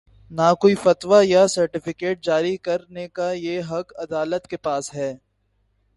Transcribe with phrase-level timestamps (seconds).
[0.31, 5.13] نہ کوئی فتوی یا سرٹیفکیٹ جاری کر نے کا یہ حق عدالت کے پاس ہے۔